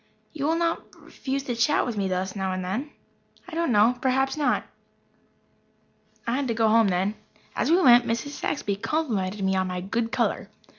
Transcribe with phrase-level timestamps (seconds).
[0.33, 2.89] "You will not refuse to chat with me thus now and then?"
[3.47, 3.99] "I don't know.
[4.01, 4.63] Perhaps not."
[6.25, 7.13] I had to go home then.
[7.55, 8.29] As we went Mrs.
[8.29, 10.49] Saxby complimented me on my good colour.